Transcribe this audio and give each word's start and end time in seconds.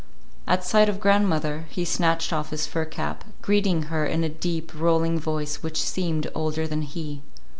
At 0.47 0.63
sight 0.63 0.89
of 0.89 0.99
grandmother, 0.99 1.65
he 1.69 1.85
snatched 1.85 2.33
off 2.33 2.49
his 2.49 2.65
fur 2.65 2.85
cap, 2.85 3.23
greeting 3.43 3.83
her 3.93 4.03
in 4.03 4.23
a 4.23 4.29
deep, 4.29 4.71
rolling 4.73 5.19
voice 5.19 5.61
which 5.61 5.79
seemed 5.79 6.25
older 6.33 6.67
than 6.67 6.81
he. 6.81 7.21